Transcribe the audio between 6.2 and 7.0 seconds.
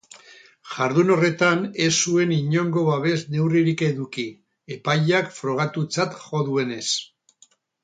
jo duenez.